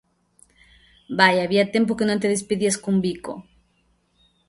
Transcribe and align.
_Vaia, 1.17 1.41
había 1.45 1.71
tempo 1.75 1.97
que 1.97 2.07
non 2.07 2.21
te 2.21 2.31
despedías 2.35 2.77
cun 2.81 2.97
bico. 3.05 3.33